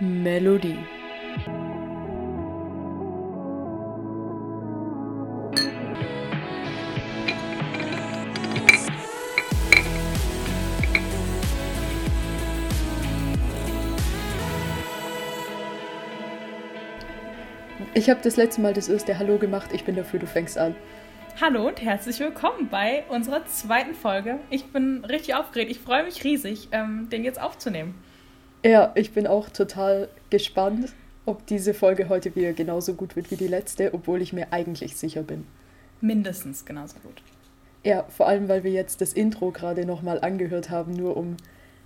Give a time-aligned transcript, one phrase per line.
[0.00, 0.78] Melodie.
[17.92, 19.70] Ich habe das letzte Mal das erste Hallo gemacht.
[19.74, 20.74] Ich bin dafür, du fängst an.
[21.42, 24.40] Hallo und herzlich willkommen bei unserer zweiten Folge.
[24.48, 25.70] Ich bin richtig aufgeregt.
[25.70, 27.94] Ich freue mich riesig, ähm, den jetzt aufzunehmen.
[28.62, 30.92] Ja, ich bin auch total gespannt,
[31.24, 34.96] ob diese Folge heute wieder genauso gut wird wie die letzte, obwohl ich mir eigentlich
[34.96, 35.46] sicher bin.
[36.00, 37.22] Mindestens genauso gut.
[37.84, 41.36] Ja, vor allem, weil wir jetzt das Intro gerade nochmal angehört haben, nur um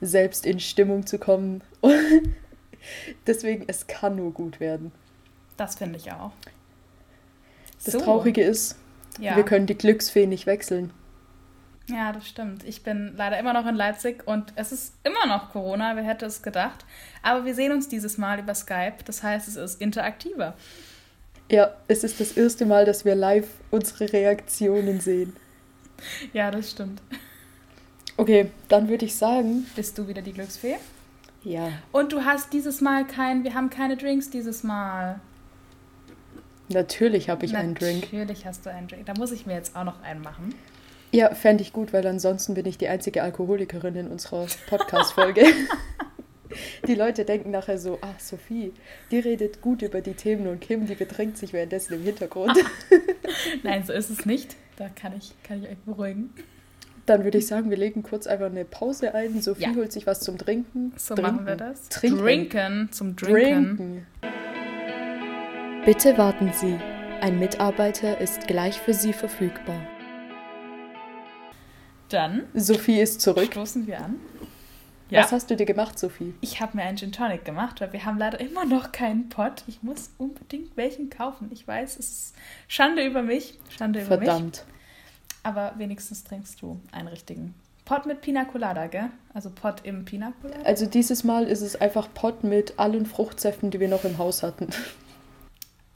[0.00, 1.62] selbst in Stimmung zu kommen.
[3.26, 4.90] Deswegen, es kann nur gut werden.
[5.56, 6.32] Das finde ich auch.
[7.84, 8.00] Das so.
[8.00, 8.76] Traurige ist,
[9.20, 9.36] ja.
[9.36, 10.92] wir können die Glücksfee nicht wechseln.
[11.88, 12.64] Ja, das stimmt.
[12.64, 16.24] Ich bin leider immer noch in Leipzig und es ist immer noch Corona, wer hätte
[16.24, 16.84] es gedacht.
[17.22, 20.54] Aber wir sehen uns dieses Mal über Skype, das heißt, es ist interaktiver.
[21.50, 25.36] Ja, es ist das erste Mal, dass wir live unsere Reaktionen sehen.
[26.32, 27.02] Ja, das stimmt.
[28.16, 29.66] Okay, dann würde ich sagen.
[29.76, 30.76] Bist du wieder die Glücksfee?
[31.42, 31.68] Ja.
[31.92, 35.20] Und du hast dieses Mal kein, wir haben keine Drinks dieses Mal.
[36.68, 38.12] Natürlich habe ich Natürlich einen Drink.
[38.12, 39.04] Natürlich hast du einen Drink.
[39.04, 40.54] Da muss ich mir jetzt auch noch einen machen.
[41.14, 45.44] Ja, fände ich gut, weil ansonsten bin ich die einzige Alkoholikerin in unserer Podcast-Folge.
[46.88, 48.72] die Leute denken nachher so, ach Sophie,
[49.12, 52.58] die redet gut über die Themen und Kim, die betrinkt sich währenddessen im Hintergrund.
[53.62, 54.56] Nein, so ist es nicht.
[54.74, 56.30] Da kann ich, kann ich euch beruhigen.
[57.06, 59.40] Dann würde ich sagen, wir legen kurz einfach eine Pause ein.
[59.40, 59.74] Sophie ja.
[59.76, 60.94] holt sich was zum Trinken.
[60.96, 61.32] So Trinken.
[61.32, 61.90] machen wir das.
[61.90, 62.18] Trinken.
[62.18, 63.76] Drinken zum Drinken.
[63.76, 64.06] Drinken.
[65.84, 66.76] Bitte warten Sie.
[67.20, 69.93] Ein Mitarbeiter ist gleich für Sie verfügbar.
[72.14, 72.44] Dann.
[72.54, 73.48] Sophie ist zurück.
[73.50, 74.20] Stoßen wir an.
[75.10, 75.24] Ja.
[75.24, 76.32] Was hast du dir gemacht, Sophie?
[76.40, 79.64] Ich habe mir einen Gin Tonic gemacht, weil wir haben leider immer noch keinen Pot.
[79.66, 81.50] Ich muss unbedingt welchen kaufen.
[81.52, 82.34] Ich weiß, es ist
[82.68, 83.58] Schande über mich.
[83.76, 84.44] Schande über Verdammt.
[84.44, 84.56] mich.
[84.62, 84.64] Verdammt.
[85.42, 87.54] Aber wenigstens trinkst du einen richtigen.
[87.84, 89.10] Pot mit Pina Colada, gell?
[89.34, 90.62] Also Pot im Pina Colada?
[90.62, 94.42] Also dieses Mal ist es einfach Pot mit allen Fruchtsäften, die wir noch im Haus
[94.42, 94.68] hatten.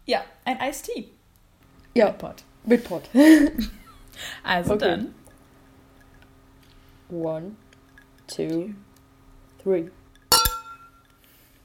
[0.05, 1.11] Ja, ein Tea.
[1.93, 2.07] Ja.
[2.07, 2.37] Mit Pot.
[2.65, 3.03] Mit Pot.
[4.43, 4.85] also okay.
[4.87, 5.15] dann.
[7.11, 7.57] One,
[8.27, 8.75] two,
[9.63, 9.91] three.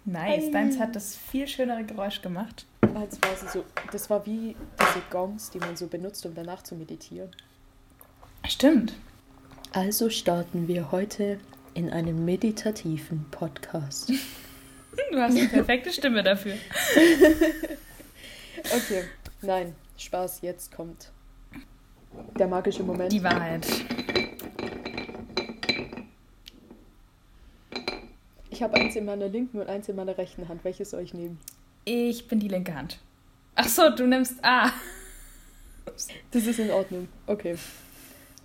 [0.06, 0.44] Nice.
[0.44, 0.52] Hey.
[0.52, 2.66] Deins hat das viel schönere Geräusch gemacht.
[2.94, 6.76] Als war so, das war wie diese Gongs, die man so benutzt, um danach zu
[6.76, 7.30] meditieren.
[8.48, 8.94] Stimmt.
[9.72, 11.40] Also starten wir heute
[11.74, 14.12] in einen meditativen Podcast.
[15.12, 16.54] Du hast eine perfekte Stimme dafür.
[18.60, 19.06] okay,
[19.42, 21.12] nein, Spaß, jetzt kommt
[22.38, 23.12] der magische Moment.
[23.12, 23.66] Die Wahrheit.
[28.64, 30.64] Habe eins in meiner linken und eins in meiner rechten Hand.
[30.64, 31.40] Welches soll ich nehmen?
[31.86, 33.00] Ich bin die linke Hand.
[33.56, 34.72] Ach so, du nimmst A.
[36.32, 37.08] Das ist in Ordnung.
[37.28, 37.56] Okay.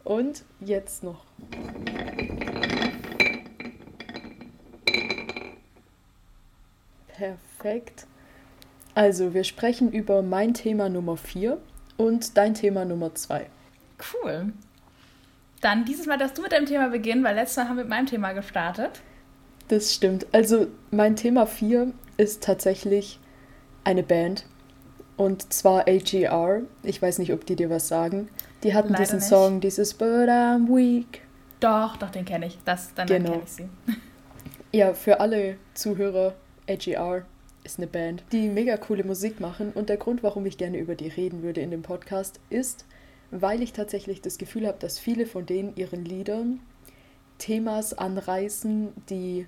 [0.04, 1.24] Und jetzt noch.
[7.06, 8.06] Perfekt.
[8.94, 11.58] Also, wir sprechen über mein Thema Nummer 4
[11.96, 13.46] und dein Thema Nummer 2.
[14.12, 14.52] Cool.
[15.60, 17.90] Dann dieses Mal darfst du mit deinem Thema beginnen, weil letztes Mal haben wir mit
[17.90, 19.00] meinem Thema gestartet.
[19.68, 20.26] Das stimmt.
[20.32, 23.18] Also, mein Thema 4 ist tatsächlich
[23.84, 24.46] eine Band.
[25.16, 26.62] Und zwar AGR.
[26.82, 28.28] Ich weiß nicht, ob die dir was sagen.
[28.62, 29.28] Die hatten Leider diesen nicht.
[29.28, 31.22] Song, dieses But I'm weak.
[31.60, 32.58] Doch, doch, den kenne ich.
[32.64, 33.30] Das, dann Genau.
[33.32, 33.68] kenne ich sie.
[34.72, 36.34] Ja, für alle Zuhörer,
[36.68, 37.24] AGR
[37.64, 39.72] ist eine Band, die mega coole Musik machen.
[39.74, 42.84] Und der Grund, warum ich gerne über die reden würde in dem Podcast, ist,
[43.30, 46.60] weil ich tatsächlich das Gefühl habe, dass viele von denen ihren Liedern
[47.38, 49.46] Themas anreißen, die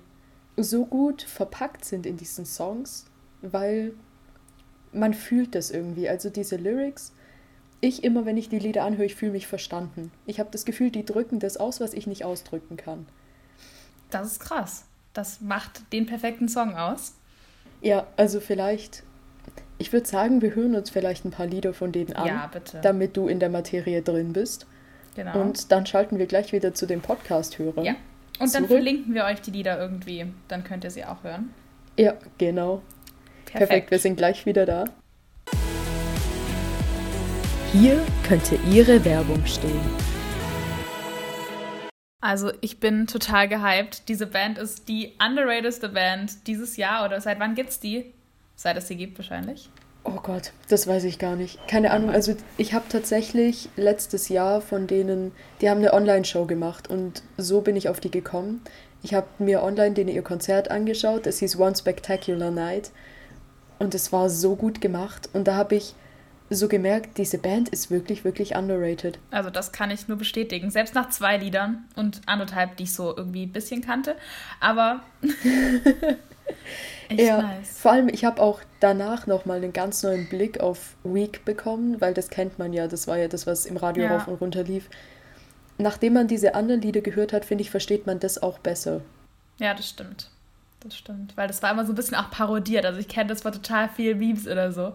[0.57, 3.05] so gut verpackt sind in diesen Songs,
[3.41, 3.93] weil
[4.93, 6.09] man fühlt das irgendwie.
[6.09, 7.13] Also diese Lyrics,
[7.79, 10.11] ich immer, wenn ich die Lieder anhöre, ich fühle mich verstanden.
[10.25, 13.05] Ich habe das Gefühl, die drücken das aus, was ich nicht ausdrücken kann.
[14.09, 14.83] Das ist krass.
[15.13, 17.13] Das macht den perfekten Song aus.
[17.81, 19.03] Ja, also vielleicht,
[19.77, 22.79] ich würde sagen, wir hören uns vielleicht ein paar Lieder von denen an, Ja, bitte.
[22.81, 24.67] damit du in der Materie drin bist.
[25.15, 25.41] Genau.
[25.41, 27.83] Und dann schalten wir gleich wieder zu den Podcast-Hörern.
[27.85, 27.95] ja.
[28.39, 28.69] Und dann zurück.
[28.69, 30.25] verlinken wir euch die Lieder irgendwie.
[30.47, 31.53] Dann könnt ihr sie auch hören.
[31.97, 32.81] Ja, genau.
[33.45, 34.85] Perfekt, wir sind gleich wieder da.
[37.73, 39.79] Hier könnte Ihre Werbung stehen.
[42.21, 44.07] Also ich bin total gehypt.
[44.07, 47.05] Diese Band ist die underratedste Band dieses Jahr.
[47.05, 48.13] Oder seit wann gibt's die?
[48.55, 49.69] Seit es sie gibt wahrscheinlich.
[50.03, 51.67] Oh Gott, das weiß ich gar nicht.
[51.67, 52.09] Keine Ahnung.
[52.09, 55.31] Also ich habe tatsächlich letztes Jahr von denen,
[55.61, 58.61] die haben eine Online-Show gemacht und so bin ich auf die gekommen.
[59.03, 61.27] Ich habe mir online den ihr Konzert angeschaut.
[61.27, 62.91] Es hieß One Spectacular Night.
[63.79, 65.29] Und es war so gut gemacht.
[65.33, 65.95] Und da habe ich
[66.51, 69.17] so gemerkt, diese Band ist wirklich, wirklich underrated.
[69.31, 70.69] Also das kann ich nur bestätigen.
[70.69, 74.15] Selbst nach zwei Liedern und anderthalb, die ich so irgendwie ein bisschen kannte.
[74.59, 75.01] Aber
[77.11, 77.79] echt ja, nice.
[77.79, 82.13] Vor allem, ich habe auch danach nochmal einen ganz neuen Blick auf Week bekommen, weil
[82.13, 84.15] das kennt man ja, das war ja das, was im Radio ja.
[84.15, 84.89] rauf und runter lief.
[85.77, 89.01] Nachdem man diese anderen Lieder gehört hat, finde ich, versteht man das auch besser.
[89.57, 90.29] Ja, das stimmt.
[90.81, 91.37] Das stimmt.
[91.37, 92.85] Weil das war immer so ein bisschen auch parodiert.
[92.85, 94.93] Also ich kenne das war total viel Memes oder so.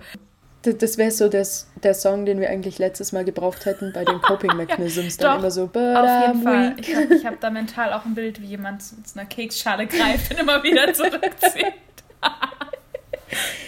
[0.63, 4.21] Das wäre so das, der Song, den wir eigentlich letztes Mal gebraucht hätten bei den
[4.23, 5.17] Coping Mechanisms.
[5.19, 6.75] ja, dann immer so, Auf jeden Fall.
[6.79, 10.33] Ich habe hab da mental auch ein Bild, wie jemand zu, zu einer Keksschale greift
[10.33, 11.75] und immer wieder zurückzieht.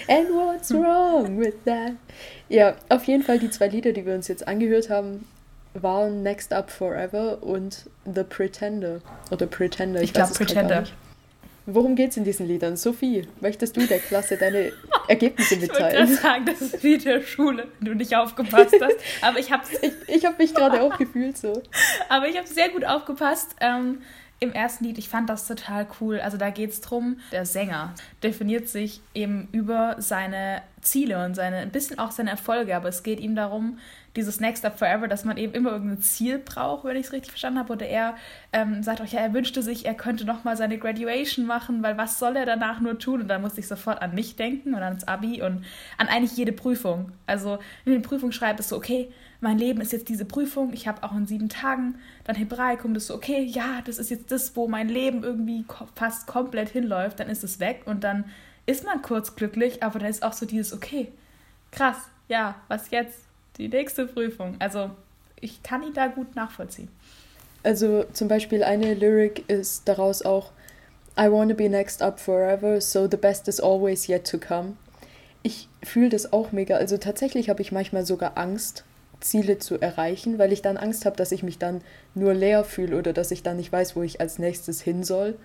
[0.09, 1.93] And what's wrong with that?
[2.49, 5.27] Ja, auf jeden Fall die zwei Lieder, die wir uns jetzt angehört haben,
[5.75, 9.01] waren Next Up Forever und The Pretender.
[9.31, 10.85] Oder Pretender, ich, ich glaube Pretender.
[11.71, 12.79] Worum geht es in diesen Liedern?
[12.79, 14.73] Sophie, möchtest du der Klasse deine
[15.07, 16.05] Ergebnisse mitteilen?
[16.05, 18.97] Ich würde sagen, das ist wie der Schule, wenn du nicht aufgepasst hast.
[19.21, 21.63] Aber ich habe ich, ich hab mich gerade auch gefühlt so.
[22.09, 23.55] Aber ich habe sehr gut aufgepasst.
[23.61, 24.01] Ähm,
[24.41, 26.21] Im ersten Lied, ich fand das total cool.
[26.21, 31.59] Also da geht es darum, der Sänger definiert sich eben über seine Ziele und seine,
[31.59, 33.79] ein bisschen auch seine Erfolge, aber es geht ihm darum,
[34.17, 37.31] dieses Next Up Forever, dass man eben immer irgendein Ziel braucht, wenn ich es richtig
[37.31, 37.73] verstanden habe.
[37.73, 38.17] Oder er
[38.53, 42.19] ähm, sagt auch, ja, er wünschte sich, er könnte nochmal seine Graduation machen, weil was
[42.19, 43.23] soll er danach nur tun?
[43.23, 45.65] Und dann musste ich sofort an mich denken und ans Abi und
[45.99, 47.13] an eigentlich jede Prüfung.
[47.27, 49.09] Also in den Prüfungen schreibt es so, okay,
[49.41, 53.07] mein Leben ist jetzt diese Prüfung, ich habe auch in sieben Tagen dann Hebraikum, das
[53.07, 55.65] so, okay, ja, das ist jetzt das, wo mein Leben irgendwie
[55.95, 58.25] fast komplett hinläuft, dann ist es weg und dann
[58.69, 61.11] ist man kurz glücklich, aber dann ist auch so dieses, okay,
[61.71, 61.97] krass,
[62.29, 63.29] ja, was jetzt?
[63.59, 64.57] die nächste Prüfung.
[64.59, 64.91] Also
[65.41, 66.89] ich kann ihn da gut nachvollziehen.
[67.63, 70.53] Also zum Beispiel eine Lyric ist daraus auch
[71.19, 74.77] I wanna be next up forever, so the best is always yet to come.
[75.43, 76.77] Ich fühle das auch mega.
[76.77, 78.85] Also tatsächlich habe ich manchmal sogar Angst,
[79.21, 81.81] Ziele zu erreichen, weil ich dann Angst habe, dass ich mich dann
[82.15, 85.37] nur leer fühle oder dass ich dann nicht weiß, wo ich als nächstes hin soll.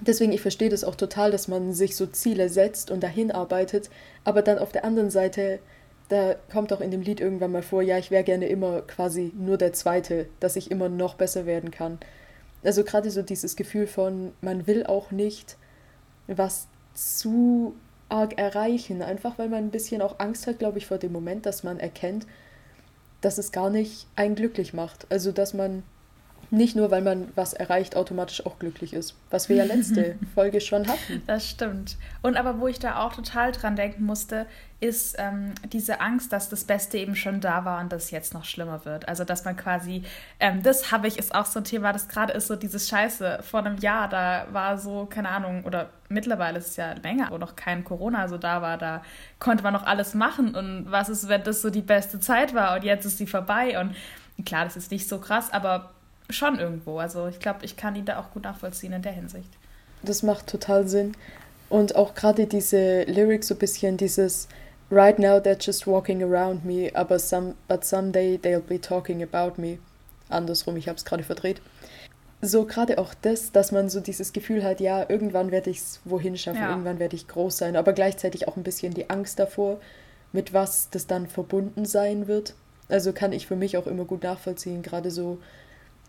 [0.00, 3.90] Deswegen, ich verstehe das auch total, dass man sich so Ziele setzt und dahin arbeitet,
[4.24, 5.60] aber dann auf der anderen Seite
[6.08, 9.32] da kommt auch in dem Lied irgendwann mal vor, ja, ich wäre gerne immer quasi
[9.36, 11.98] nur der Zweite, dass ich immer noch besser werden kann.
[12.64, 15.56] Also gerade so dieses Gefühl von, man will auch nicht
[16.26, 17.74] was zu
[18.08, 21.44] arg erreichen, einfach weil man ein bisschen auch Angst hat, glaube ich, vor dem Moment,
[21.44, 22.26] dass man erkennt,
[23.20, 25.06] dass es gar nicht einen glücklich macht.
[25.10, 25.82] Also dass man
[26.50, 29.14] nicht nur, weil man was erreicht, automatisch auch glücklich ist.
[29.30, 31.22] Was wir ja letzte Folge schon hatten.
[31.26, 31.96] Das stimmt.
[32.22, 34.46] Und aber wo ich da auch total dran denken musste,
[34.80, 38.44] ist ähm, diese Angst, dass das Beste eben schon da war und das jetzt noch
[38.44, 39.08] schlimmer wird.
[39.08, 40.04] Also dass man quasi,
[40.38, 43.40] ähm, das habe ich, ist auch so ein Thema, das gerade ist so dieses Scheiße.
[43.42, 47.38] Vor einem Jahr, da war so, keine Ahnung, oder mittlerweile ist es ja länger, wo
[47.38, 49.02] noch kein Corona so da war, da
[49.40, 50.54] konnte man noch alles machen.
[50.54, 53.78] Und was ist, wenn das so die beste Zeit war und jetzt ist sie vorbei?
[53.80, 53.96] Und
[54.46, 55.90] klar, das ist nicht so krass, aber
[56.30, 56.98] schon irgendwo.
[56.98, 59.50] Also ich glaube, ich kann ihn da auch gut nachvollziehen in der Hinsicht.
[60.02, 61.12] Das macht total Sinn.
[61.68, 64.48] Und auch gerade diese Lyrics so ein bisschen dieses
[64.90, 69.60] Right now they're just walking around me, aber some, but someday they'll be talking about
[69.60, 69.78] me.
[70.30, 71.60] Andersrum, ich habe es gerade verdreht.
[72.40, 76.00] So gerade auch das, dass man so dieses Gefühl hat, ja, irgendwann werde ich es
[76.04, 76.70] wohin schaffen, ja.
[76.70, 79.78] irgendwann werde ich groß sein, aber gleichzeitig auch ein bisschen die Angst davor,
[80.32, 82.54] mit was das dann verbunden sein wird.
[82.88, 85.38] Also kann ich für mich auch immer gut nachvollziehen, gerade so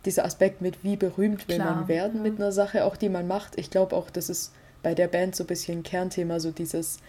[0.05, 2.21] dieser Aspekt mit, wie berühmt will Klar, man werden ja.
[2.29, 3.57] mit einer Sache, auch die man macht.
[3.57, 6.99] Ich glaube auch, das ist bei der Band so ein bisschen ein Kernthema, so dieses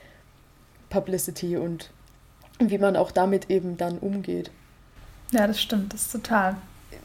[0.88, 1.90] Publicity und
[2.58, 4.50] wie man auch damit eben dann umgeht.
[5.30, 6.56] Ja, das stimmt, das ist total.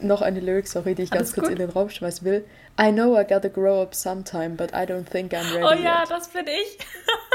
[0.01, 1.59] Noch eine Lyric, sorry, die ich Alles ganz kurz gut?
[1.59, 2.43] in den Raum schmeißen will.
[2.81, 5.63] I know I gotta grow up sometime, but I don't think I'm ready.
[5.63, 6.09] Oh ja, yet.
[6.09, 6.77] das bin ich.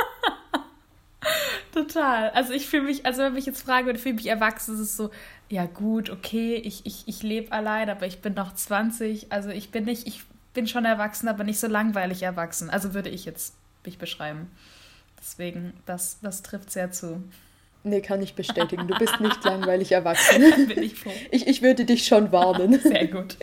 [1.72, 2.30] Total.
[2.30, 4.80] Also ich fühle mich, also wenn mich jetzt fragen würde, fühle ich mich erwachsen, ist
[4.80, 5.10] es so,
[5.48, 9.30] ja gut, okay, ich, ich, ich lebe allein, aber ich bin noch 20.
[9.30, 10.22] Also ich bin nicht, ich
[10.52, 12.70] bin schon erwachsen, aber nicht so langweilig erwachsen.
[12.70, 14.50] Also würde ich jetzt mich beschreiben.
[15.20, 17.22] Deswegen, das, das trifft sehr zu.
[17.82, 18.88] Nee, kann ich bestätigen.
[18.88, 20.68] Du bist nicht langweilig erwachsen.
[20.68, 21.12] Bin ich froh.
[21.30, 22.78] Ich, ich würde dich schon warnen.
[22.80, 23.36] Sehr gut.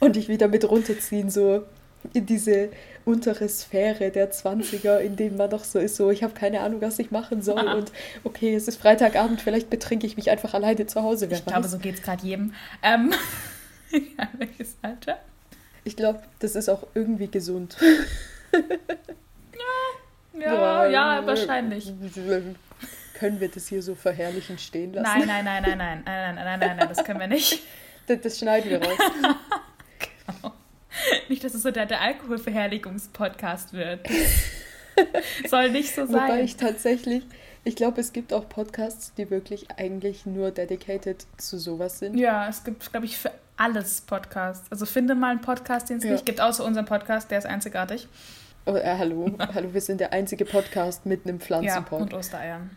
[0.00, 1.64] Und dich wieder mit runterziehen, so
[2.12, 2.70] in diese
[3.04, 6.80] untere Sphäre der 20er, in dem man doch so ist, so ich habe keine Ahnung,
[6.80, 7.92] was ich machen soll und
[8.24, 11.26] okay, es ist Freitagabend, vielleicht betrinke ich mich einfach alleine zu Hause.
[11.26, 11.44] Ich weiß.
[11.46, 12.54] glaube, so geht es gerade jedem.
[12.82, 13.12] Ähm,
[13.90, 15.18] ja, welches Alter?
[15.84, 17.76] Ich glaube, das ist auch irgendwie gesund.
[20.38, 21.92] ja, ja, ja, wahrscheinlich.
[23.14, 25.18] Können wir das hier so verherrlichen stehen lassen?
[25.18, 27.62] Nein, nein, nein, nein, nein, nein, nein, nein, nein, nein, das können wir nicht.
[28.08, 28.98] Das, das schneiden wir raus.
[31.44, 34.06] Dass es so der, der Alkoholverherrligungspodcast wird.
[35.48, 36.14] Soll nicht so sein.
[36.14, 37.24] Wobei ich tatsächlich,
[37.64, 42.16] ich glaube, es gibt auch Podcasts, die wirklich eigentlich nur dedicated zu sowas sind.
[42.16, 44.70] Ja, es gibt, glaube ich, für alles Podcasts.
[44.70, 46.12] Also finde mal einen Podcast, den es ja.
[46.12, 48.08] nicht gibt, außer unserem Podcast, der ist einzigartig.
[48.66, 51.98] Oh, äh, hallo, hallo, wir sind der einzige Podcast mit einem Pflanzenpod.
[51.98, 52.76] Ja, und Ostereiern.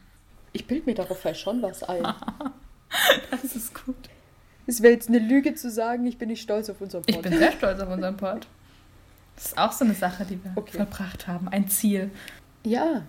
[0.53, 2.03] Ich bilde mir darauf schon was ein.
[3.31, 3.95] das ist gut.
[4.67, 7.15] Es wäre jetzt eine Lüge zu sagen, ich bin nicht stolz auf unseren Pod.
[7.15, 8.47] Ich bin sehr stolz auf unseren Pod.
[9.35, 10.77] Das ist auch so eine Sache, die wir okay.
[10.77, 12.09] verbracht haben, ein Ziel.
[12.63, 13.03] Ja,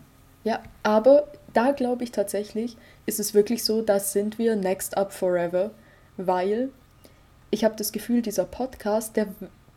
[0.45, 5.13] ja, aber da glaube ich tatsächlich, ist es wirklich so, das sind wir next up
[5.13, 5.71] forever,
[6.17, 6.71] weil
[7.51, 9.29] ich habe das Gefühl, dieser Podcast, der,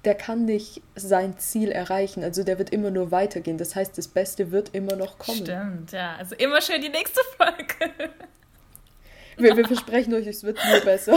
[0.05, 2.23] der kann nicht sein Ziel erreichen.
[2.23, 3.57] Also der wird immer nur weitergehen.
[3.57, 5.37] Das heißt, das Beste wird immer noch kommen.
[5.37, 6.15] Stimmt, ja.
[6.17, 8.11] Also immer schön die nächste Folge.
[9.39, 11.15] Wir, wir versprechen euch, es wird nur besser.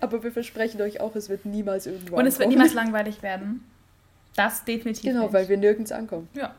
[0.00, 2.20] Aber wir versprechen euch auch, es wird niemals irgendwann.
[2.20, 3.64] Und es wird niemals langweilig werden.
[4.34, 5.04] Das definitiv.
[5.04, 5.32] Genau, nicht.
[5.32, 6.28] weil wir nirgends ankommen.
[6.34, 6.54] Ja.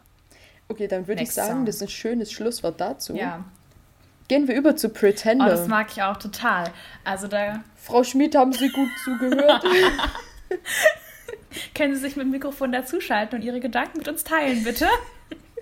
[0.69, 1.65] Okay, dann würde ich sagen, song.
[1.65, 3.15] das ist ein schönes Schlusswort dazu.
[3.15, 3.43] Ja.
[4.27, 5.45] Gehen wir über zu Pretender.
[5.45, 6.71] Oh, das mag ich auch total.
[7.03, 7.63] Also da.
[7.75, 9.65] Frau Schmidt, haben Sie gut zugehört?
[11.75, 14.87] Können Sie sich mit dem Mikrofon dazuschalten und Ihre Gedanken mit uns teilen, bitte?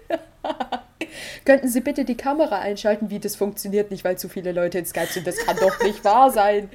[1.45, 3.09] Könnten Sie bitte die Kamera einschalten?
[3.09, 5.27] Wie das funktioniert nicht, weil zu viele Leute in Skype sind.
[5.27, 6.69] Das kann doch nicht wahr sein.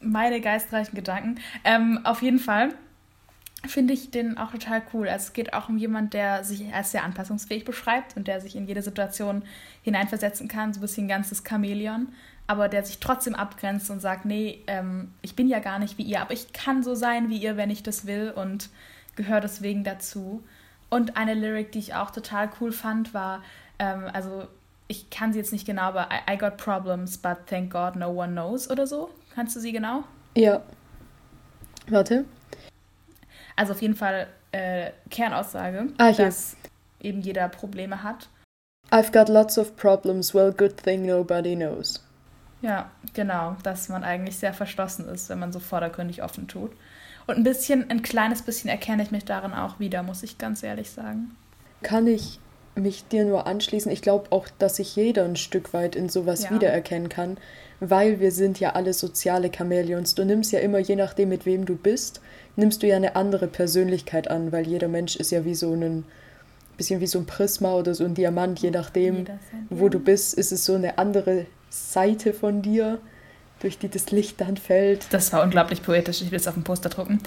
[0.00, 1.40] Meine geistreichen Gedanken.
[1.64, 2.70] Ähm, auf jeden Fall
[3.66, 5.08] finde ich den auch total cool.
[5.08, 8.56] Also es geht auch um jemanden, der sich als sehr anpassungsfähig beschreibt und der sich
[8.56, 9.42] in jede Situation
[9.82, 12.08] hineinversetzen kann, so ein bisschen ein ganzes Chamäleon,
[12.46, 16.02] aber der sich trotzdem abgrenzt und sagt, nee, ähm, ich bin ja gar nicht wie
[16.02, 18.70] ihr, aber ich kann so sein wie ihr, wenn ich das will und
[19.14, 20.42] gehöre deswegen dazu.
[20.90, 23.42] Und eine Lyric, die ich auch total cool fand, war,
[23.78, 24.46] ähm, also
[24.88, 28.10] ich kann sie jetzt nicht genau, aber I, I got problems, but thank God no
[28.10, 29.10] one knows oder so.
[29.34, 30.02] Kannst du sie genau?
[30.36, 30.62] Ja.
[31.88, 32.24] Warte.
[33.54, 36.56] Also auf jeden Fall äh, Kernaussage, ah, dass
[37.00, 38.28] eben jeder Probleme hat.
[38.90, 42.04] I've got lots of problems, well, good thing nobody knows.
[42.62, 46.72] Ja, genau, dass man eigentlich sehr verschlossen ist, wenn man so vordergründig offen tut.
[47.26, 50.62] Und ein bisschen, ein kleines bisschen erkenne ich mich darin auch wieder, muss ich ganz
[50.62, 51.36] ehrlich sagen.
[51.82, 52.40] Kann ich
[52.74, 53.90] mich dir nur anschließen.
[53.90, 56.50] Ich glaube auch, dass sich jeder ein Stück weit in sowas ja.
[56.50, 57.36] wiedererkennen kann,
[57.80, 60.14] weil wir sind ja alle soziale Chamäleons.
[60.14, 62.20] Du nimmst ja immer, je nachdem, mit wem du bist,
[62.56, 66.04] nimmst du ja eine andere Persönlichkeit an, weil jeder Mensch ist ja wie so ein
[66.76, 69.26] bisschen wie so ein Prisma oder so ein Diamant, je nachdem,
[69.68, 73.00] wo du bist, ist es so eine andere Seite von dir,
[73.60, 75.06] durch die das Licht dann fällt.
[75.12, 76.22] Das war unglaublich poetisch.
[76.22, 77.20] Ich will es auf dem Poster drucken.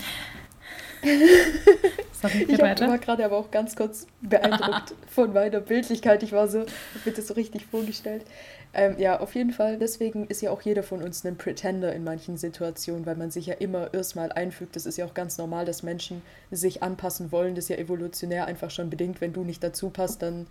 [2.21, 6.23] Sorry, ich war gerade aber auch ganz kurz beeindruckt von meiner Bildlichkeit.
[6.23, 8.25] Ich war so, ich mir das so richtig vorgestellt.
[8.73, 9.77] Ähm, ja, auf jeden Fall.
[9.77, 13.47] Deswegen ist ja auch jeder von uns ein Pretender in manchen Situationen, weil man sich
[13.47, 14.75] ja immer erstmal einfügt.
[14.75, 17.55] Das ist ja auch ganz normal, dass Menschen sich anpassen wollen.
[17.55, 19.21] Das ist ja evolutionär einfach schon bedingt.
[19.21, 20.47] Wenn du nicht dazu passt, dann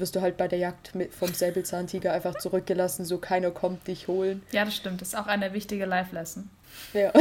[0.00, 4.08] wirst du halt bei der Jagd mit, vom Säbelzahntiger einfach zurückgelassen, so keiner kommt dich
[4.08, 4.42] holen.
[4.52, 5.00] Ja, das stimmt.
[5.00, 6.48] Das ist auch eine wichtige Life-Lesson.
[6.92, 7.12] Ja.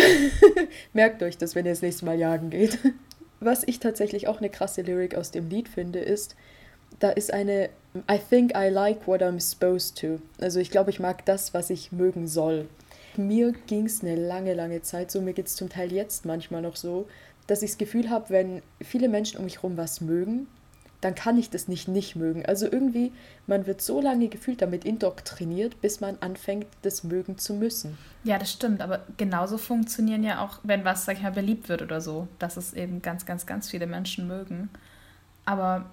[0.93, 2.79] Merkt euch das, wenn ihr das nächste Mal jagen geht.
[3.39, 6.35] Was ich tatsächlich auch eine krasse Lyric aus dem Lied finde, ist,
[6.99, 7.69] da ist eine
[8.09, 10.19] I think I like what I'm supposed to.
[10.39, 12.67] Also ich glaube, ich mag das, was ich mögen soll.
[13.17, 16.63] Mir ging es eine lange, lange Zeit so, mir geht es zum Teil jetzt manchmal
[16.63, 17.07] noch so,
[17.45, 20.47] dass ich das Gefühl habe, wenn viele Menschen um mich herum was mögen,
[21.03, 22.45] dann kann ich das nicht nicht mögen.
[22.45, 23.11] Also irgendwie,
[23.45, 27.97] man wird so lange gefühlt damit indoktriniert, bis man anfängt, das mögen zu müssen.
[28.23, 31.81] Ja, das stimmt, aber genauso funktionieren ja auch, wenn was, sag ich mal, beliebt wird
[31.81, 34.69] oder so, dass es eben ganz, ganz, ganz viele Menschen mögen.
[35.45, 35.85] Aber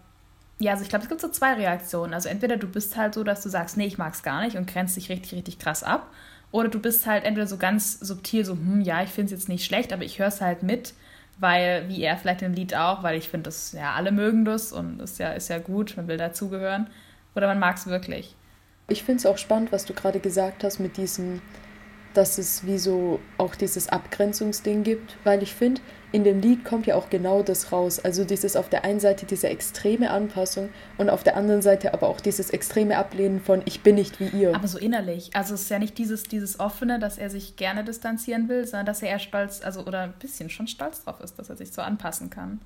[0.61, 2.15] ja, also ich glaube, es gibt so zwei Reaktionen.
[2.15, 4.57] Also entweder du bist halt so, dass du sagst, nee, ich mag es gar nicht
[4.57, 6.09] und grenzt dich richtig, richtig krass ab.
[6.53, 9.49] Oder du bist halt entweder so ganz subtil, so, hm, ja, ich finde es jetzt
[9.49, 10.95] nicht schlecht, aber ich höre es halt mit
[11.41, 14.73] weil, wie er vielleicht im Lied auch, weil ich finde, das, ja, alle mögen das
[14.73, 16.89] und ist ja, ist ja gut, man will dazugehören.
[17.35, 18.37] Oder man mag es wirklich.
[18.89, 21.41] Ich finde es auch spannend, was du gerade gesagt hast mit diesem,
[22.15, 25.81] dass es wie so auch dieses Abgrenzungsding gibt, weil ich finde,
[26.13, 28.01] in dem Lied kommt ja auch genau das raus.
[28.01, 32.09] Also dieses auf der einen Seite diese extreme Anpassung und auf der anderen Seite aber
[32.09, 34.55] auch dieses extreme Ablehnen von ich bin nicht wie ihr.
[34.55, 35.31] Aber so innerlich.
[35.35, 38.87] Also es ist ja nicht dieses, dieses offene, dass er sich gerne distanzieren will, sondern
[38.87, 41.73] dass er eher stolz, also oder ein bisschen schon stolz drauf ist, dass er sich
[41.73, 42.61] so anpassen kann.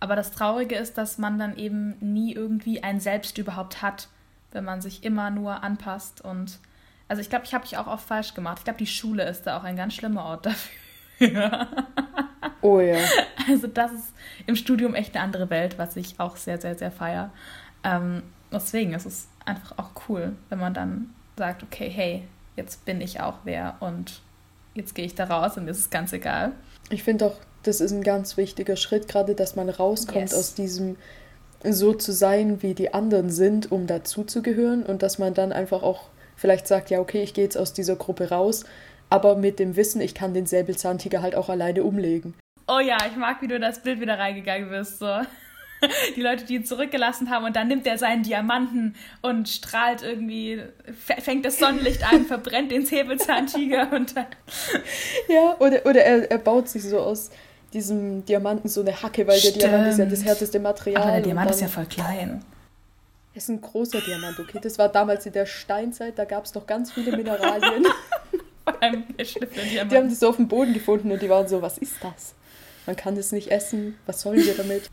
[0.00, 4.08] Aber das Traurige ist, dass man dann eben nie irgendwie ein Selbst überhaupt hat,
[4.52, 6.58] wenn man sich immer nur anpasst und
[7.08, 8.58] also ich glaube, ich habe mich auch oft falsch gemacht.
[8.58, 10.46] Ich glaube, die Schule ist da auch ein ganz schlimmer Ort
[11.20, 11.66] dafür.
[12.62, 12.98] oh ja.
[13.48, 14.14] Also das ist
[14.46, 17.30] im Studium echt eine andere Welt, was ich auch sehr, sehr, sehr feiere.
[17.84, 18.22] Ähm,
[18.52, 22.24] deswegen ist es einfach auch cool, wenn man dann sagt, okay, hey,
[22.56, 24.20] jetzt bin ich auch wer und
[24.74, 26.52] jetzt gehe ich da raus und mir ist es ganz egal.
[26.90, 30.34] Ich finde auch das ist ein ganz wichtiger Schritt, gerade dass man rauskommt Yes.
[30.34, 30.96] aus diesem
[31.64, 36.08] so zu sein, wie die anderen sind, um dazuzugehören und dass man dann einfach auch
[36.38, 38.64] vielleicht sagt, ja, okay, ich gehe jetzt aus dieser Gruppe raus,
[39.10, 42.34] aber mit dem Wissen, ich kann den Säbelzahntiger halt auch alleine umlegen.
[42.66, 44.98] Oh ja, ich mag, wie du in das Bild wieder reingegangen bist.
[44.98, 45.06] So.
[46.16, 50.62] Die Leute, die ihn zurückgelassen haben und dann nimmt er seinen Diamanten und strahlt irgendwie,
[50.92, 54.26] fängt das Sonnenlicht an, verbrennt den Säbelzahntiger und dann.
[55.28, 57.30] Ja, oder, oder er, er baut sich so aus
[57.72, 60.28] diesem Diamanten so eine Hacke, weil der Diamant ist ja das Stimmt.
[60.28, 61.02] härteste Material.
[61.02, 62.42] Aber der Diamant ist ja voll klein.
[63.34, 64.58] Ist ein großer Diamant, okay?
[64.62, 67.86] Das war damals in der Steinzeit, da gab es noch ganz viele Mineralien.
[68.80, 70.12] Allem geschliffene Die haben Diamant.
[70.12, 72.34] das so auf dem Boden gefunden und die waren so, was ist das?
[72.86, 74.90] Man kann das nicht essen, was sollen wir damit?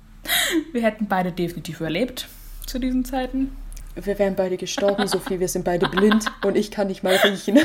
[0.72, 2.28] Wir hätten beide definitiv überlebt
[2.66, 3.56] zu diesen Zeiten.
[3.96, 7.60] Wir wären beide gestorben, Sophie, wir sind beide blind und ich kann nicht mal riechen.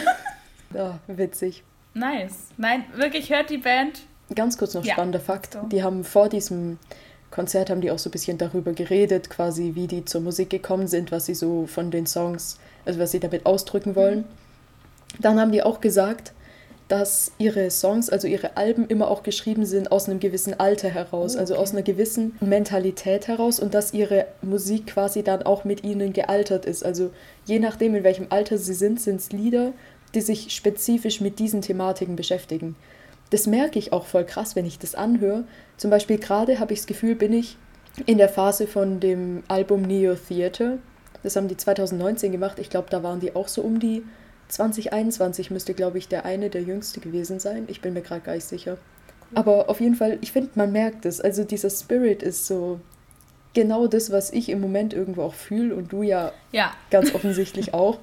[0.74, 1.64] Ja, witzig.
[1.94, 2.34] Nice.
[2.56, 4.00] Nein, wirklich, hört die Band.
[4.34, 5.54] Ganz kurz noch Ja, spannender Fakt.
[5.54, 5.62] so.
[5.62, 6.78] Die haben vor diesem
[7.30, 10.88] Konzert haben die auch so ein bisschen darüber geredet, quasi wie die zur Musik gekommen
[10.88, 14.24] sind, was sie so von den Songs, also was sie damit ausdrücken wollen.
[15.20, 16.32] Dann haben die auch gesagt,
[16.90, 21.36] dass ihre Songs, also ihre Alben immer auch geschrieben sind aus einem gewissen Alter heraus,
[21.36, 21.62] Oh, also okay.
[21.62, 26.66] aus einer gewissen Mentalität heraus und dass ihre Musik quasi dann auch mit ihnen gealtert
[26.66, 26.84] ist.
[26.84, 27.10] Also
[27.46, 29.72] je nachdem, in welchem Alter sie sind, sind es Lieder,
[30.14, 32.74] die sich spezifisch mit diesen Thematiken beschäftigen.
[33.30, 35.44] Das merke ich auch voll krass, wenn ich das anhöre.
[35.76, 37.56] Zum Beispiel gerade habe ich das Gefühl, bin ich
[38.06, 40.78] in der Phase von dem Album Neo Theater.
[41.22, 42.58] Das haben die 2019 gemacht.
[42.58, 44.02] Ich glaube, da waren die auch so um die
[44.48, 47.64] 2021 müsste, glaube ich, der eine der jüngste gewesen sein.
[47.68, 48.78] Ich bin mir gerade gar nicht sicher.
[49.34, 51.20] Aber auf jeden Fall, ich finde, man merkt es.
[51.20, 52.80] Also dieser Spirit ist so
[53.54, 57.74] genau das, was ich im Moment irgendwo auch fühle und du ja Ja, ganz offensichtlich
[57.74, 57.98] auch.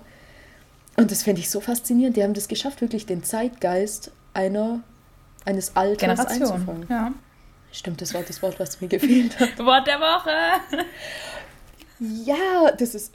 [0.95, 2.15] Und das finde ich so faszinierend.
[2.15, 4.81] Die haben das geschafft, wirklich den Zeitgeist einer,
[5.47, 6.51] eines Alters Generation.
[6.51, 6.87] einzufangen.
[6.89, 7.11] Ja.
[7.71, 9.57] Stimmt, das war das Wort, was mir gefehlt hat.
[9.65, 10.31] Wort der Woche.
[11.99, 13.13] Ja, das ist.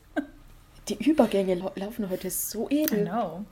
[0.88, 3.04] Die Übergänge lau laufen heute so edel.
[3.04, 3.44] know.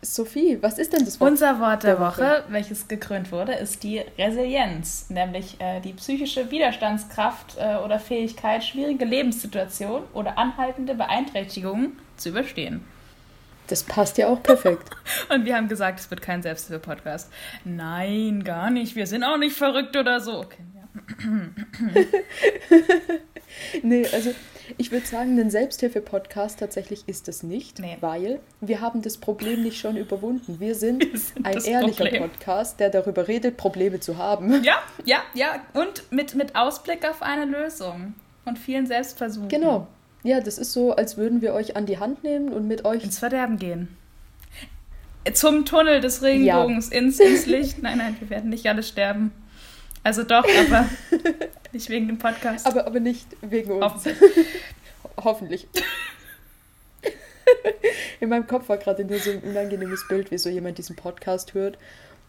[0.00, 1.32] Sophie, was ist denn das Wort?
[1.32, 2.22] Unser Wort der der Woche.
[2.22, 8.64] Woche, welches gekrönt wurde, ist die Resilienz, nämlich äh, die psychische Widerstandskraft äh, oder Fähigkeit,
[8.64, 12.84] schwierige Lebenssituationen oder anhaltende Beeinträchtigungen zu überstehen.
[13.68, 14.90] Das passt ja auch perfekt.
[15.32, 17.30] Und wir haben gesagt, es wird kein Selbsthilfe-Podcast.
[17.64, 18.96] Nein, gar nicht.
[18.96, 20.38] Wir sind auch nicht verrückt oder so.
[20.40, 20.88] Okay, ja.
[23.82, 24.34] Nee, also
[24.76, 27.96] ich würde sagen, ein Selbsthilfe-Podcast tatsächlich ist es nicht, Nee.
[28.00, 30.60] weil wir haben das Problem nicht schon überwunden.
[30.60, 32.30] Wir sind Wir sind ein ehrlicher Problem.
[32.30, 34.62] Podcast, der darüber redet, Probleme zu haben.
[34.62, 35.60] Ja, ja, ja.
[35.72, 39.48] Und mit, mit Ausblick auf eine Lösung und vielen Selbstversuchen.
[39.48, 39.86] Genau.
[40.28, 43.02] Ja, das ist so, als würden wir euch an die Hand nehmen und mit euch.
[43.02, 43.96] Ins Verderben gehen.
[45.32, 47.82] Zum Tunnel des Regenbogens, ins, ins Licht.
[47.82, 49.32] Nein, nein, wir werden nicht alle sterben.
[50.04, 50.86] Also doch, aber
[51.72, 52.66] nicht wegen dem Podcast.
[52.66, 53.84] Aber, aber nicht wegen uns.
[53.84, 54.16] Hoffen-
[55.16, 55.66] Hoffentlich.
[58.20, 61.54] In meinem Kopf war gerade nur so ein unangenehmes Bild, wie so jemand diesen Podcast
[61.54, 61.78] hört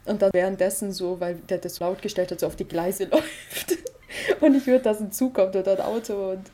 [0.06, 3.78] und dann währenddessen so, weil der das laut gestellt hat, so auf die Gleise läuft.
[4.40, 6.46] Und ich höre, dass ein Zug kommt oder ein Auto und.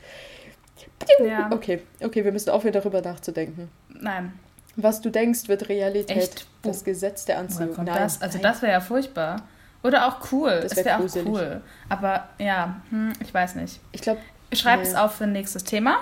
[1.25, 1.49] Ja.
[1.51, 3.69] Okay, okay, wir müssen aufhören, darüber nachzudenken.
[3.89, 4.33] Nein.
[4.75, 6.17] Was du denkst, wird Realität.
[6.17, 6.47] Echt?
[6.63, 7.75] Das Gesetz der Woher Anziehung.
[7.77, 8.21] Nein, das?
[8.21, 9.43] Also das wäre ja furchtbar.
[9.83, 10.49] Oder auch cool.
[10.61, 11.61] Das Das wär wäre auch cool.
[11.89, 13.79] Aber ja, hm, ich weiß nicht.
[13.91, 14.19] Ich glaube,
[14.53, 14.87] Schreib Nee.
[14.87, 15.99] es auf für ein nächstes Thema.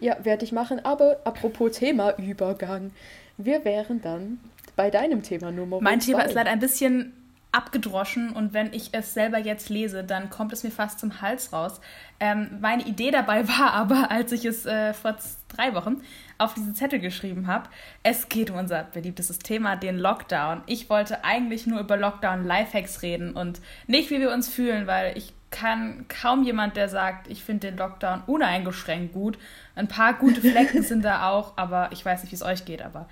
[0.00, 0.84] Ja, werde ich machen.
[0.84, 2.90] Aber apropos Thema Übergang.
[3.36, 4.40] Wir wären dann
[4.76, 6.24] bei deinem Thema Nummer Mein Thema zwei.
[6.26, 7.12] ist leider ein bisschen
[7.54, 11.52] abgedroschen und wenn ich es selber jetzt lese, dann kommt es mir fast zum Hals
[11.52, 11.80] raus.
[12.18, 15.16] Ähm, meine Idee dabei war aber, als ich es äh, vor
[15.48, 16.02] drei Wochen
[16.36, 17.68] auf diesen Zettel geschrieben habe,
[18.02, 20.62] es geht um unser beliebtestes Thema, den Lockdown.
[20.66, 25.32] Ich wollte eigentlich nur über Lockdown-Lifehacks reden und nicht, wie wir uns fühlen, weil ich
[25.52, 29.38] kann kaum jemand, der sagt, ich finde den Lockdown uneingeschränkt gut.
[29.76, 32.82] Ein paar gute Flecken sind da auch, aber ich weiß nicht, wie es euch geht,
[32.82, 33.06] aber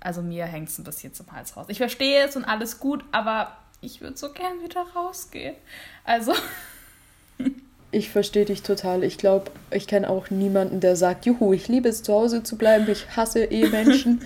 [0.00, 1.66] also mir hängt es ein bisschen zum Hals raus.
[1.68, 5.54] Ich verstehe es und alles gut, aber ich würde so gern wieder rausgehen.
[6.04, 6.32] Also,
[7.92, 9.04] Ich verstehe dich total.
[9.04, 12.58] Ich glaube, ich kenne auch niemanden, der sagt, juhu, ich liebe es, zu Hause zu
[12.58, 14.22] bleiben, ich hasse eh Menschen.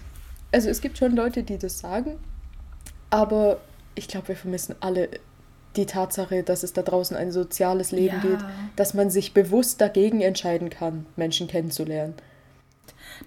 [0.52, 2.18] also es gibt schon Leute, die das sagen,
[3.08, 3.60] aber
[3.94, 5.08] ich glaube, wir vermissen alle
[5.76, 8.22] die Tatsache, dass es da draußen ein soziales Leben Ja.
[8.22, 8.40] geht,
[8.74, 12.14] dass man sich bewusst dagegen entscheiden kann, Menschen kennenzulernen.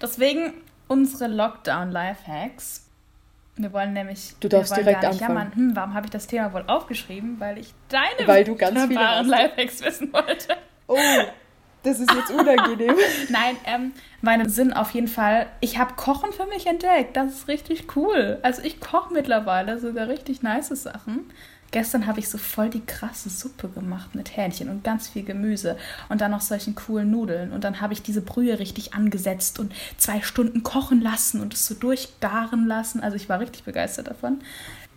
[0.00, 0.52] deswegen
[0.88, 2.84] unsere Lockdown-Lifehacks.
[3.62, 4.34] Wir wollen nämlich.
[4.40, 5.38] Du darfst direkt gar nicht anfangen.
[5.38, 5.54] jammern.
[5.54, 7.38] Hm, warum habe ich das Thema wohl aufgeschrieben?
[7.38, 9.22] Weil ich deine Weil du ganz viele.
[9.22, 10.56] Lifehacks wissen wollte.
[10.86, 10.96] Oh,
[11.82, 12.94] das ist jetzt unangenehm.
[13.30, 17.16] Nein, ähm, meine Sinn auf jeden Fall, ich habe Kochen für mich entdeckt.
[17.16, 18.38] Das ist richtig cool.
[18.42, 21.30] Also ich koche mittlerweile sogar richtig nice Sachen.
[21.70, 25.76] Gestern habe ich so voll die krasse Suppe gemacht mit Hähnchen und ganz viel Gemüse
[26.08, 27.52] und dann noch solchen coolen Nudeln.
[27.52, 31.66] Und dann habe ich diese Brühe richtig angesetzt und zwei Stunden kochen lassen und es
[31.66, 33.00] so durchgaren lassen.
[33.00, 34.40] Also ich war richtig begeistert davon.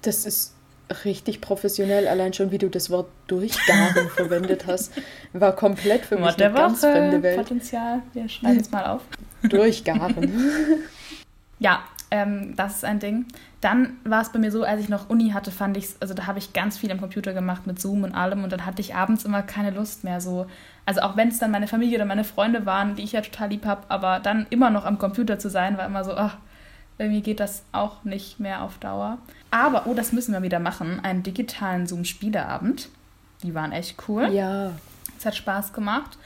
[0.02, 0.54] Das ist
[1.06, 4.92] richtig professionell, allein schon wie du das Wort durchgaren verwendet hast,
[5.32, 7.38] war komplett für mich eine ganz fremde Welt.
[7.38, 9.02] Potenzial, wir schreiben es mal auf.
[9.44, 10.54] Durchgaren.
[11.60, 13.26] ja, ähm, das ist ein Ding.
[13.64, 16.28] Dann war es bei mir so, als ich noch Uni hatte, fand ich also da
[16.28, 18.94] habe ich ganz viel am Computer gemacht mit Zoom und allem und dann hatte ich
[18.94, 20.48] abends immer keine Lust mehr so.
[20.86, 23.50] Also auch wenn es dann meine Familie oder meine Freunde waren, die ich ja total
[23.50, 26.36] lieb habe, aber dann immer noch am Computer zu sein, war immer so, ach,
[26.98, 29.18] irgendwie geht das auch nicht mehr auf Dauer.
[29.50, 32.90] Aber, oh, das müssen wir wieder machen, einen digitalen Zoom-Spieleabend.
[33.44, 34.28] Die waren echt cool.
[34.32, 34.74] Ja.
[35.18, 36.18] Es hat Spaß gemacht.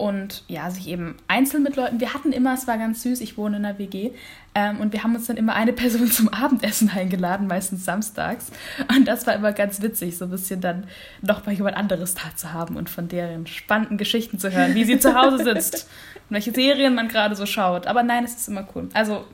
[0.00, 2.00] Und ja, sich eben einzeln mit Leuten.
[2.00, 4.12] Wir hatten immer, es war ganz süß, ich wohne in einer WG.
[4.54, 8.50] Ähm, und wir haben uns dann immer eine Person zum Abendessen eingeladen, meistens samstags.
[8.96, 10.84] Und das war immer ganz witzig, so ein bisschen dann
[11.20, 14.84] noch mal jemand anderes da zu haben und von deren spannenden Geschichten zu hören, wie
[14.84, 15.86] sie zu Hause sitzt
[16.30, 17.86] und welche Serien man gerade so schaut.
[17.86, 18.88] Aber nein, es ist immer cool.
[18.94, 19.26] Also.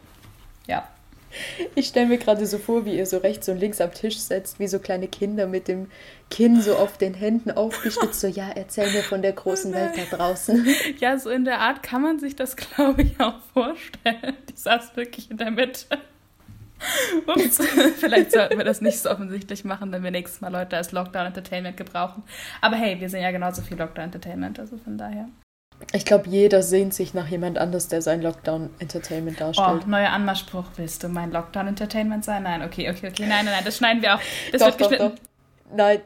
[1.75, 4.59] Ich stelle mir gerade so vor, wie ihr so rechts und links am Tisch setzt,
[4.59, 5.89] wie so kleine Kinder mit dem
[6.31, 10.17] Kinn so auf den Händen aufgestützt, so ja, erzähl mir von der großen Welt da
[10.17, 10.67] draußen.
[10.99, 14.37] Ja, so in der Art kann man sich das, glaube ich, auch vorstellen.
[14.49, 15.99] Die saß wirklich in der Mitte.
[17.27, 17.59] Ups,
[17.99, 21.27] vielleicht sollten wir das nicht so offensichtlich machen, wenn wir nächstes Mal Leute als Lockdown
[21.27, 22.23] Entertainment gebrauchen.
[22.61, 25.29] Aber hey, wir sind ja genauso viel Lockdown Entertainment, also von daher.
[25.93, 29.83] Ich glaube, jeder sehnt sich nach jemand anders, der sein Lockdown-Entertainment darstellt.
[29.85, 30.65] Oh, neuer Anmachspruch.
[30.77, 32.43] Willst du mein Lockdown-Entertainment sein?
[32.43, 33.27] Nein, okay, okay, okay.
[33.27, 34.21] Nein, nein, nein, das schneiden wir auch.
[34.53, 35.17] Das doch, wird doch, geschnitten.
[35.17, 35.77] Doch.
[35.77, 36.01] Nein.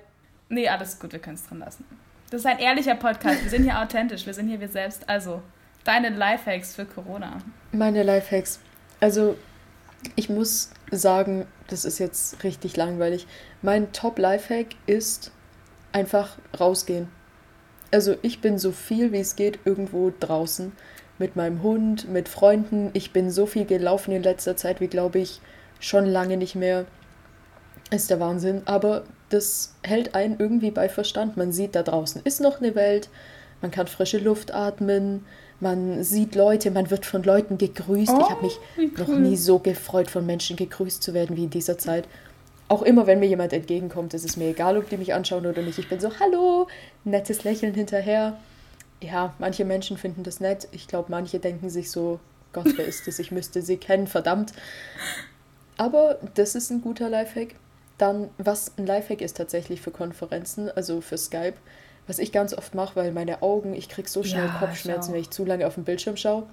[0.48, 1.84] Nee, alles gut, wir können es drin lassen.
[2.30, 3.42] Das ist ein ehrlicher Podcast.
[3.42, 4.26] Wir sind hier authentisch.
[4.26, 5.08] Wir sind hier wir selbst.
[5.08, 5.42] Also,
[5.84, 7.38] deine Lifehacks für Corona.
[7.72, 8.60] Meine Lifehacks.
[9.00, 9.36] Also,
[10.16, 13.26] ich muss sagen, das ist jetzt richtig langweilig.
[13.62, 15.32] Mein Top-Lifehack ist
[15.92, 17.08] einfach rausgehen
[17.90, 20.72] also ich bin so viel wie es geht irgendwo draußen
[21.18, 22.90] mit meinem Hund, mit Freunden.
[22.94, 25.40] Ich bin so viel gelaufen in letzter Zeit, wie glaube ich
[25.78, 26.86] schon lange nicht mehr.
[27.90, 28.62] Ist der Wahnsinn.
[28.64, 31.36] Aber das hält einen irgendwie bei Verstand.
[31.36, 33.10] Man sieht, da draußen ist noch eine Welt.
[33.60, 35.26] Man kann frische Luft atmen.
[35.60, 38.12] Man sieht Leute, man wird von Leuten gegrüßt.
[38.12, 38.90] Oh, ich habe mich cool.
[38.96, 42.08] noch nie so gefreut, von Menschen gegrüßt zu werden wie in dieser Zeit
[42.70, 45.60] auch immer, wenn mir jemand entgegenkommt, ist es mir egal, ob die mich anschauen oder
[45.60, 45.78] nicht.
[45.80, 46.68] Ich bin so, hallo,
[47.02, 48.38] nettes Lächeln hinterher.
[49.02, 50.68] Ja, manche Menschen finden das nett.
[50.70, 52.20] Ich glaube, manche denken sich so,
[52.52, 53.18] Gott, wer ist das?
[53.18, 54.52] Ich müsste sie kennen, verdammt.
[55.78, 57.56] Aber das ist ein guter Lifehack.
[57.98, 61.56] Dann, was ein Lifehack ist tatsächlich für Konferenzen, also für Skype,
[62.06, 65.20] was ich ganz oft mache, weil meine Augen, ich kriege so schnell ja, Kopfschmerzen, wenn
[65.20, 66.44] ich zu lange auf den Bildschirm schaue.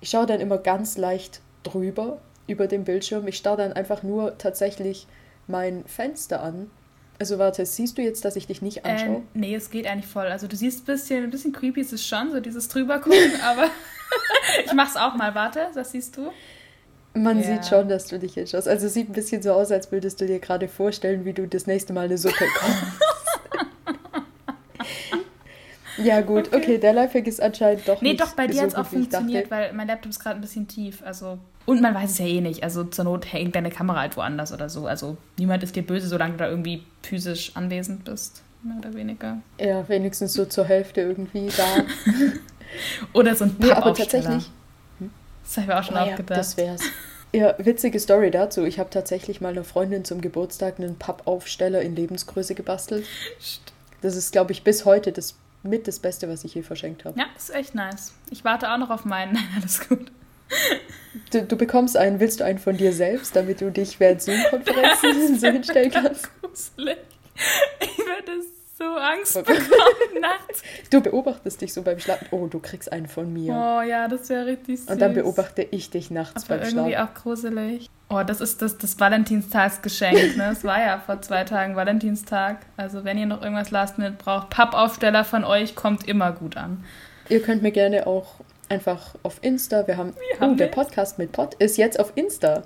[0.00, 3.28] Ich schaue dann immer ganz leicht drüber, über den Bildschirm.
[3.28, 5.06] Ich starre dann einfach nur tatsächlich
[5.46, 6.70] mein Fenster an.
[7.18, 9.16] Also warte, siehst du jetzt, dass ich dich nicht anschaue?
[9.16, 10.26] Ähm, nee, es geht eigentlich voll.
[10.26, 13.32] Also du siehst ein bisschen, ein bisschen creepy ist es schon, so dieses drüber gucken,
[13.42, 13.70] aber
[14.64, 15.34] ich mach's auch mal.
[15.34, 16.30] Warte, was siehst du?
[17.14, 17.44] Man ja.
[17.44, 18.68] sieht schon, dass du dich jetzt schaust.
[18.68, 21.48] Also es sieht ein bisschen so aus, als würdest du dir gerade vorstellen, wie du
[21.48, 23.96] das nächste Mal eine Suppe kochst.
[26.04, 26.56] ja gut, okay.
[26.56, 28.74] okay, der Lifehack ist anscheinend doch nee, nicht Nee, doch, bei dir so hat es
[28.74, 31.02] auch funktioniert, weil mein Laptop ist gerade ein bisschen tief.
[31.02, 32.62] Also und man weiß es ja eh nicht.
[32.62, 34.86] Also zur Not hängt deine Kamera halt woanders oder so.
[34.86, 38.42] Also niemand ist dir böse, solange du da irgendwie physisch anwesend bist.
[38.62, 39.38] Mehr oder weniger.
[39.60, 41.84] Ja, wenigstens so zur Hälfte irgendwie da.
[43.12, 44.50] oder so ein nee, aber tatsächlich.
[44.98, 45.10] Hm?
[45.42, 46.30] Das habe ich mir auch schon oh, aufgedacht.
[46.30, 46.82] Ja, das wär's.
[47.32, 48.64] Ja, witzige Story dazu.
[48.64, 53.04] Ich habe tatsächlich mal einer Freundin zum Geburtstag einen Pappaufsteller in Lebensgröße gebastelt.
[54.00, 57.18] Das ist, glaube ich, bis heute das mit das Beste, was ich je verschenkt habe.
[57.18, 58.14] Ja, ist echt nice.
[58.30, 59.32] Ich warte auch noch auf meinen.
[59.32, 60.12] Nein, alles gut.
[61.32, 65.38] Du, du, bekommst einen, willst du einen von dir selbst, damit du dich während Zoom-Konferenzen
[65.38, 66.28] so hinstellen kannst?
[66.40, 66.98] Gruselig.
[67.80, 68.42] Ich werde
[68.78, 70.62] so Angst bekommen nachts.
[70.90, 72.28] Du beobachtest dich so beim Schlafen.
[72.30, 73.52] Oh, du kriegst einen von mir.
[73.52, 74.90] Oh ja, das wäre richtig süß.
[74.90, 77.08] Und dann beobachte ich dich nachts Aber beim irgendwie Schlafen.
[77.08, 77.90] auch gruselig.
[78.08, 80.36] Oh, das ist das, das Valentinstagsgeschenk.
[80.36, 80.50] Ne?
[80.52, 82.58] Es war ja vor zwei Tagen Valentinstag.
[82.76, 86.84] Also wenn ihr noch irgendwas Last Minute braucht, Pappaufsteller von euch kommt immer gut an.
[87.28, 88.36] Ihr könnt mir gerne auch
[88.68, 89.86] einfach auf Insta.
[89.86, 92.62] Wir haben, Wir haben oh, der Podcast mit Pod ist jetzt auf Insta.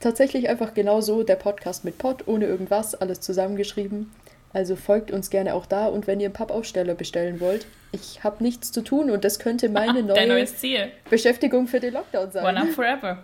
[0.00, 4.10] Tatsächlich einfach genau so, der Podcast mit Pod, ohne irgendwas, alles zusammengeschrieben.
[4.52, 8.42] Also folgt uns gerne auch da und wenn ihr einen Pappaufsteller bestellen wollt, ich habe
[8.42, 10.46] nichts zu tun und das könnte meine neue
[11.08, 12.44] Beschäftigung für den Lockdown sein.
[12.44, 13.18] One up forever.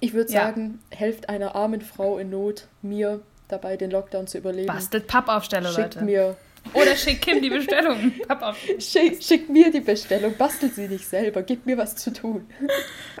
[0.00, 0.42] Ich würde ja.
[0.42, 4.66] sagen, helft einer armen Frau in Not, mir dabei den Lockdown zu überleben.
[4.66, 6.04] Bastelt Pappaufsteller, Schickt Leute.
[6.04, 6.36] mir
[6.74, 8.12] Oder schick Kim die Bestellung.
[8.78, 12.46] Schick, schick, mir die Bestellung, bastel sie nicht selber, gib mir was zu tun.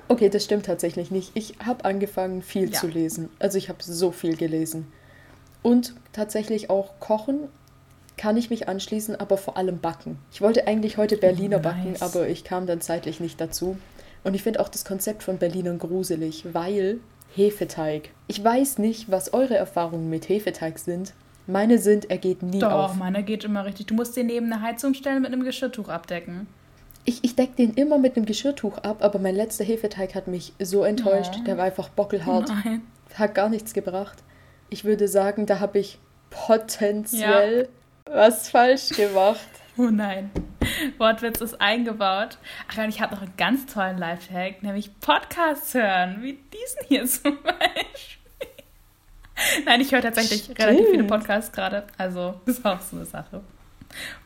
[0.08, 1.32] Okay, das stimmt tatsächlich nicht.
[1.34, 2.78] Ich habe angefangen, viel ja.
[2.78, 3.28] zu lesen.
[3.38, 4.90] Also ich habe so viel gelesen.
[5.62, 7.48] Und tatsächlich auch kochen
[8.16, 10.18] kann ich mich anschließen, aber vor allem backen.
[10.32, 11.62] Ich wollte eigentlich heute Berliner nice.
[11.62, 13.78] backen, aber ich kam dann zeitlich nicht dazu.
[14.24, 17.00] Und ich finde auch das Konzept von Berlinern gruselig, weil
[17.34, 18.10] Hefeteig.
[18.26, 21.14] Ich weiß nicht, was eure Erfahrungen mit Hefeteig sind.
[21.48, 22.90] Meine sind, er geht nie Doch, auf.
[22.90, 23.86] Doch, meine geht immer richtig.
[23.86, 26.46] Du musst den neben eine Heizung stellen mit einem Geschirrtuch abdecken.
[27.06, 30.52] Ich, ich decke den immer mit einem Geschirrtuch ab, aber mein letzter Hefeteig hat mich
[30.58, 31.36] so enttäuscht.
[31.36, 31.44] Ja.
[31.44, 32.50] Der war einfach bockelhart.
[32.50, 32.82] Nein.
[33.14, 34.18] Hat gar nichts gebracht.
[34.68, 37.68] Ich würde sagen, da habe ich potenziell
[38.06, 38.14] ja.
[38.14, 39.40] was falsch gemacht.
[39.80, 40.32] Oh nein.
[40.98, 42.38] Wortwitz ist eingebaut.
[42.68, 47.06] Ach, und ich habe noch einen ganz tollen Lifehack, nämlich Podcasts hören, wie diesen hier
[47.06, 48.17] zum Beispiel.
[49.64, 50.60] Nein, ich höre tatsächlich Stimmt.
[50.60, 51.84] relativ viele Podcasts gerade.
[51.96, 53.40] Also, ist auch so eine Sache.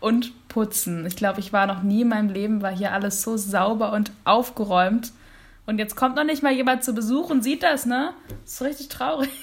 [0.00, 1.06] Und putzen.
[1.06, 4.10] Ich glaube, ich war noch nie in meinem Leben, war hier alles so sauber und
[4.24, 5.12] aufgeräumt.
[5.66, 8.12] Und jetzt kommt noch nicht mal jemand zu Besuch und sieht das, ne?
[8.44, 9.30] Das ist richtig traurig.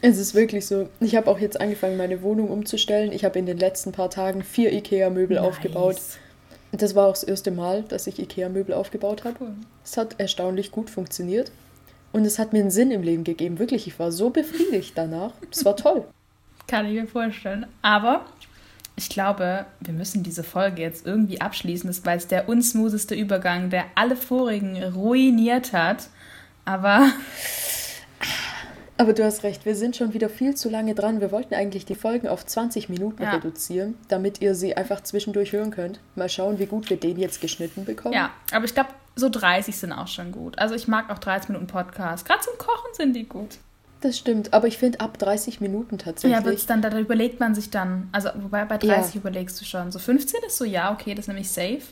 [0.00, 0.88] Es ist wirklich so.
[1.00, 3.10] Ich habe auch jetzt angefangen, meine Wohnung umzustellen.
[3.10, 5.44] Ich habe in den letzten paar Tagen vier IKEA-Möbel nice.
[5.44, 5.96] aufgebaut.
[6.70, 9.36] Das war auch das erste Mal, dass ich IKEA-Möbel aufgebaut habe.
[9.40, 9.54] Cool.
[9.84, 11.50] Es hat erstaunlich gut funktioniert.
[12.12, 13.58] Und es hat mir einen Sinn im Leben gegeben.
[13.58, 15.32] Wirklich, ich war so befriedigt danach.
[15.50, 16.04] Es war toll.
[16.66, 17.66] Kann ich mir vorstellen.
[17.80, 18.26] Aber
[18.96, 23.84] ich glaube, wir müssen diese Folge jetzt irgendwie abschließen, weil es der unsmootheste Übergang, der
[23.94, 26.08] alle vorigen ruiniert hat.
[26.64, 27.10] Aber
[28.98, 31.20] aber du hast recht, wir sind schon wieder viel zu lange dran.
[31.20, 33.32] Wir wollten eigentlich die Folgen auf 20 Minuten ja.
[33.32, 35.98] reduzieren, damit ihr sie einfach zwischendurch hören könnt.
[36.14, 38.14] Mal schauen, wie gut wir den jetzt geschnitten bekommen.
[38.14, 40.58] Ja, aber ich glaube, so 30 sind auch schon gut.
[40.58, 42.26] Also ich mag auch 30 Minuten Podcast.
[42.26, 43.58] Gerade zum Kochen sind die gut.
[44.00, 46.36] Das stimmt, aber ich finde ab 30 Minuten tatsächlich.
[46.36, 49.20] Ja, wird's dann, da überlegt man sich dann, also wobei bei 30 ja.
[49.20, 49.92] überlegst du schon.
[49.92, 51.82] So 15 ist so, ja, okay, das ist nämlich safe.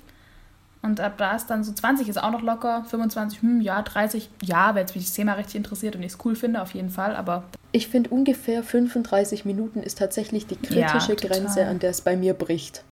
[0.83, 4.31] Und ab da ist dann so 20 ist auch noch locker, 25, hm, ja, 30,
[4.43, 6.91] ja, wenn es mich das Thema richtig interessiert und ich es cool finde, auf jeden
[6.91, 7.45] Fall, aber.
[7.71, 12.17] Ich finde ungefähr 35 Minuten ist tatsächlich die kritische ja, Grenze, an der es bei
[12.17, 12.83] mir bricht.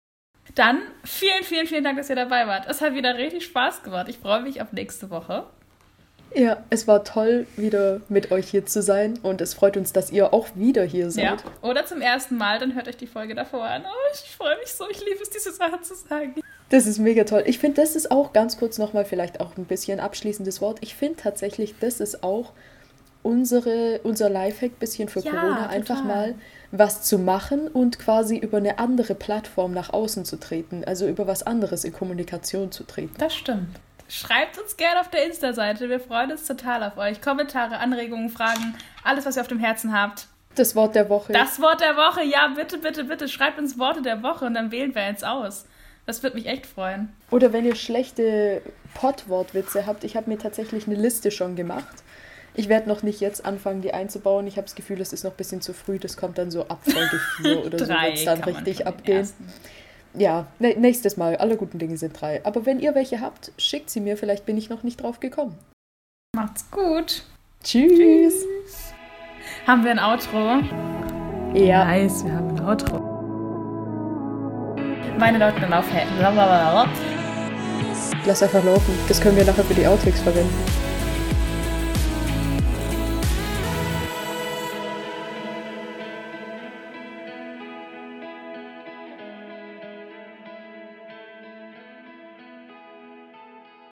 [0.54, 2.66] Dann vielen, vielen, vielen Dank, dass ihr dabei wart.
[2.68, 4.08] Es hat wieder richtig Spaß gemacht.
[4.08, 5.46] Ich freue mich auf nächste Woche.
[6.34, 10.10] Ja, es war toll, wieder mit euch hier zu sein und es freut uns, dass
[10.10, 11.24] ihr auch wieder hier seid.
[11.24, 11.36] Ja.
[11.62, 13.82] Oder zum ersten Mal, dann hört euch die Folge davor an.
[13.86, 16.34] Oh, ich freue mich so, ich liebe es, diese Sache zu sagen.
[16.68, 17.44] Das ist mega toll.
[17.46, 20.78] Ich finde, das ist auch ganz kurz nochmal vielleicht auch ein bisschen abschließendes Wort.
[20.82, 22.52] Ich finde tatsächlich, das ist auch
[23.22, 25.74] unsere, unser Lifehack bisschen für ja, Corona, total.
[25.74, 26.34] einfach mal
[26.70, 31.26] was zu machen und quasi über eine andere Plattform nach außen zu treten, also über
[31.26, 33.14] was anderes in Kommunikation zu treten.
[33.18, 33.80] Das stimmt.
[34.08, 35.88] Schreibt uns gerne auf der Insta-Seite.
[35.88, 37.20] Wir freuen uns total auf euch.
[37.20, 40.28] Kommentare, Anregungen, Fragen, alles, was ihr auf dem Herzen habt.
[40.54, 41.32] Das Wort der Woche.
[41.32, 43.28] Das Wort der Woche, ja, bitte, bitte, bitte.
[43.28, 45.66] Schreibt uns Worte der Woche und dann wählen wir eins aus.
[46.06, 47.12] Das würde mich echt freuen.
[47.30, 48.62] Oder wenn ihr schlechte
[48.94, 52.02] Pottwortwitze habt, ich habe mir tatsächlich eine Liste schon gemacht.
[52.58, 54.46] Ich werde noch nicht jetzt anfangen, die einzubauen.
[54.48, 55.98] Ich habe das Gefühl, es ist noch ein bisschen zu früh.
[55.98, 59.28] Das kommt dann so ab Folge 4 oder so, wird es dann richtig abgehen.
[60.14, 61.36] Ja, nächstes Mal.
[61.36, 62.44] Alle guten Dinge sind drei.
[62.44, 64.16] Aber wenn ihr welche habt, schickt sie mir.
[64.16, 65.56] Vielleicht bin ich noch nicht drauf gekommen.
[66.34, 67.24] Macht's gut.
[67.62, 67.88] Tschüss.
[67.92, 68.92] Tschüss.
[69.66, 70.60] Haben wir ein Outro?
[71.56, 71.84] Ja.
[71.84, 73.18] Nice, wir haben ein Outro
[75.18, 76.08] meine Leute dann aufhängen.
[78.26, 78.98] Lass einfach laufen.
[79.08, 80.87] Das können wir nachher für die Outtakes verwenden.